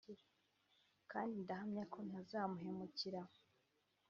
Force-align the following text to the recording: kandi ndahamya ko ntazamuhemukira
kandi 1.11 1.33
ndahamya 1.43 1.83
ko 1.93 1.99
ntazamuhemukira 2.07 3.21